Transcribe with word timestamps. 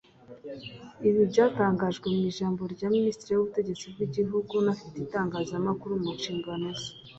Ibi 1.07 1.21
byatangajwe 1.31 2.05
mu 2.15 2.21
ijambo 2.31 2.61
rya 2.73 2.87
Minisitiri 2.95 3.31
w’Ubutegetsi 3.33 3.85
bw’Igihugu 3.93 4.49
unafite 4.61 4.95
itangazamakuru 4.99 5.93
mu 6.03 6.09
nshingano 6.17 6.67
ze 6.79 6.89